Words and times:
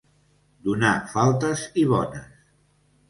Donar 0.69 0.93
faltes 1.13 1.67
i 1.83 1.87
bones. 1.93 2.33